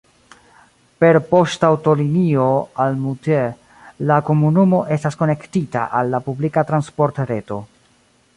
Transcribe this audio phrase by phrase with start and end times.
[1.03, 2.47] Per poŝtaŭtolinio
[2.85, 3.45] al Moutier
[4.13, 7.61] la komunumo estas konektita al la publika transportreto.